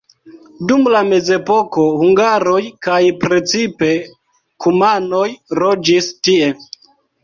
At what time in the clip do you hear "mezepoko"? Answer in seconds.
1.09-1.85